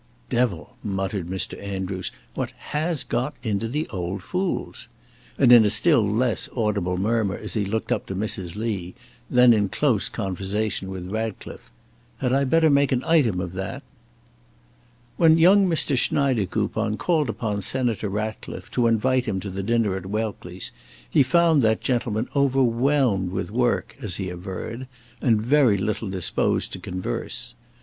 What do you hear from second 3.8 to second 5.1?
old fools?"